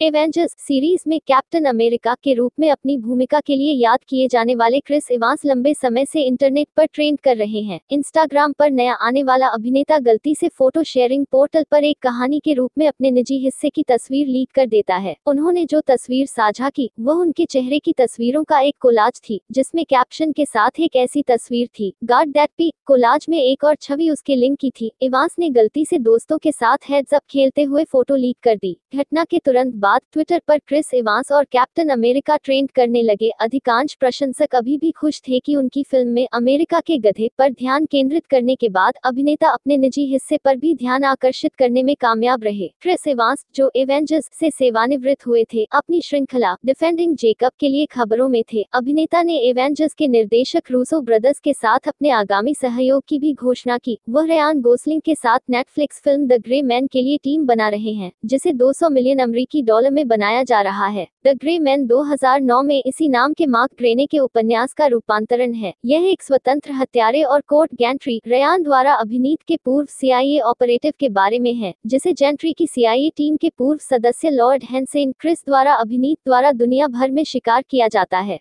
Avengers 0.00 0.53
series 0.64 1.02
में 1.08 1.18
captain 1.20 1.64
America 1.64 2.14
के 2.14 2.34
रूप 2.34 2.52
में 2.60 2.70
अपनी 2.70 2.96
भूमिका 2.98 3.40
के 3.40 3.56
लिए 3.56 3.72
याद 3.72 4.04
किए 4.08 4.28
जाने 4.28 4.54
वाले 4.54 4.78
क्रिस 4.80 5.10
इवांस 5.10 5.44
लंबे 5.46 5.74
समय 5.74 6.04
से 6.04 6.22
इंटरनेट 6.22 6.68
पर 6.76 6.86
ट्रेंड 6.86 7.18
कर 7.20 7.36
रहे 7.36 7.60
हैं। 7.60 7.80
इंस्टाग्राम 7.90 8.52
पर 8.52 8.70
नया 8.70 8.94
आने 8.94 9.22
वाला 9.22 9.46
अभिनेता 9.46 9.98
गलती 9.98 10.34
से 10.34 10.48
फ़ोटो 10.48 10.82
शेयरिंग 10.82 11.26
पोर्टल 11.26 11.64
पर 11.70 11.84
एक 11.84 11.98
कहानी 12.02 12.40
के 12.44 12.52
रूप 12.52 12.70
में 12.78 12.86
अपने 12.88 13.10
निजी 13.10 13.38
हिस्से 13.38 13.68
की 13.68 13.82
तस्वीर 13.82 14.26
लीक 14.26 14.50
कर 14.50 14.66
देता 14.66 14.96
है। 14.96 15.16
उन्होंने 15.26 15.64
जो 15.64 15.80
तस्वीर 15.80 16.26
साझा 16.26 16.70
की, 16.70 16.90
वह 17.00 17.14
उनके 17.14 17.44
चेहरे 17.44 17.78
की 17.78 17.92
तस्वीरों 17.92 18.44
का 18.44 18.60
एक 18.60 18.76
कोलाज 18.80 19.20
थी, 19.20 19.40
जिसमें 19.52 19.84
कैप्शन 19.84 20.32
के 20.32 20.44
साथ 20.44 20.80
एक 20.80 20.96
ऐसी 20.96 21.22
तस्वीर 21.22 21.66
थी। 21.78 21.92
गार्ड 22.04 22.30
दैट 22.30 22.50
पी, 22.58 22.72
कोलाज 22.86 23.26
में 23.28 23.38
एक 23.38 23.64
और 23.64 23.74
छवि 23.74 24.10
उसके 24.10 24.36
लिंक 24.36 24.58
की 24.58 24.70
थी। 24.70 24.90
इवांस 25.02 25.36
ने 25.38 25.50
गलती 25.50 25.84
से 25.84 25.98
दोस्तों 25.98 26.38
के 26.38 26.52
साथ 26.52 26.90
हेड्स 26.90 27.14
अप 27.14 27.22
खेलते 27.30 27.62
हुए 27.62 27.84
फ़ोटो 27.84 28.16
लीक 28.16 28.36
कर 28.42 28.56
दी। 28.56 28.76
घटना 28.94 29.24
के 29.24 29.38
तुरंत 29.38 29.74
बाद 29.74 30.00
ट्विटर 30.12 30.42
पर 30.54 30.60
क्रिस 30.68 30.92
इवांस 30.94 31.30
और 31.32 31.44
कैप्टन 31.44 31.88
अमेरिका 31.88 32.36
ट्रेंड 32.36 32.70
करने 32.70 33.00
लगे। 33.02 33.28
अधिकांश 33.40 33.94
प्रशंसक 33.94 34.54
अभी 34.54 34.76
भी 34.78 34.90
खुश 34.90 35.20
थे 35.20 35.38
कि 35.38 35.54
उनकी 35.56 35.82
फ़िल्म 35.82 36.08
में 36.08 36.28
अमेरिका 36.32 36.80
के 36.80 36.98
गधे 36.98 37.30
पर 37.38 37.50
ध्यान 37.50 37.86
केंद्रित 37.86 38.26
करने 38.26 38.54
के 38.54 38.68
बाद 38.68 38.94
अभिनेता 39.04 39.48
अपने 39.48 39.76
निजी 39.76 40.04
हिस्से 40.06 40.38
पर 40.44 40.56
भी 40.56 40.74
ध्यान 40.74 41.04
आकर्षित 41.04 41.54
करने 41.54 41.82
में 41.82 41.94
कामयाब 42.00 42.44
रहे। 42.44 42.68
क्रिस 42.80 43.06
इवांस, 43.06 43.44
जो 43.54 43.70
एवेंजर्स 43.76 44.28
से 44.32 44.50
सेवानिवृत्त 44.50 45.26
हुए 45.26 45.44
थे, 45.54 45.64
अपनी 45.72 46.00
श्रृंखला 46.00 46.54
डिफेंडिंग 46.66 47.16
जेकब 47.16 47.50
के 47.60 47.68
लिए 47.68 47.86
खबरों 47.86 48.28
में 48.28 48.42
थे। 48.52 48.64
अभिनेता 48.72 49.22
ने 49.22 49.38
एवेंजर्स 49.40 49.94
के 49.94 50.08
निर्देशक 50.08 50.70
रूसो 50.70 51.00
ब्रदर्स 51.00 51.40
के 51.40 51.52
साथ 51.52 51.88
अपने 51.88 52.10
आगामी 52.10 52.54
सहयोग 52.54 53.02
की 53.08 53.18
भी 53.18 53.32
घोषणा 53.34 53.78
की। 53.78 53.98
वह 54.10 54.26
रयान 54.26 54.60
गोसलिंग 54.60 55.02
के 55.02 55.14
साथ 55.14 55.38
Netflix 55.50 56.00
film 56.00 56.26
the 56.26 56.40
Gray 56.40 56.62
Man 56.62 56.86
के 56.86 57.02
लिए 57.02 57.16
टीम 57.16 57.46
बना 57.46 57.68
रहे 57.68 57.92
हैं, 57.92 58.12
जिसे 58.24 58.52
200 58.52 58.90
मिलियन 58.90 59.18
अमरीकी 59.18 59.62
डॉलर 59.62 59.90
में 59.90 60.06
बनाया 60.08 60.42
जा 60.44 60.60
रहा 60.60 60.86
है। 60.86 61.06
द 61.26 61.36
ग्रे 61.36 61.58
मैन 61.58 61.86
2009 61.86 62.62
में 62.62 62.82
इसी 62.86 63.08
नाम 63.08 63.32
के 63.32 63.46
मार्क 63.46 63.70
ग्रेने 63.78 64.06
के 64.06 64.18
उपन्यास 64.18 64.72
का 64.72 64.86
रूपांतरण 64.86 65.52
है। 65.52 65.72
यह 65.84 66.08
एक 66.10 66.22
स्वतंत्र 66.22 66.72
हत्यारे 66.72 67.22
और 67.22 67.40
कोर्ट 67.40 67.74
गैंट्री 67.74 68.20
रयान 68.26 68.62
द्वारा 68.62 68.94
अभिनीत 68.94 69.42
के 69.42 69.56
पूर्व 69.56 69.86
सीआईए 69.90 70.38
ऑपरेटिव 70.38 70.92
के 71.00 71.08
बारे 71.08 71.38
में 71.38 71.52
है, 71.54 71.74
जिसे 71.86 72.12
जेंट्री 72.12 72.52
की 72.52 72.66
सीआईए 72.66 73.10
टीम 73.16 73.36
के 73.36 73.50
पूर्व 73.58 73.78
सदस्य 73.78 74.30
लॉर्ड 74.30 74.64
हैंसेन 74.70 75.12
क्रिस 75.12 75.44
द्वारा 75.46 75.74
अभिनीत 75.74 76.18
द्वारा 76.26 76.52
दुनिया 76.52 76.88
भर 76.88 77.10
में 77.10 77.24
शिकार 77.24 77.64
किया 77.70 77.88
जाता 77.88 78.18
है। 78.18 78.40